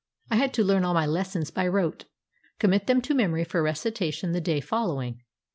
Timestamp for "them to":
2.87-3.13